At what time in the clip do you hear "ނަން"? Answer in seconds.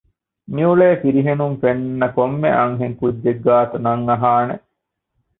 3.85-4.03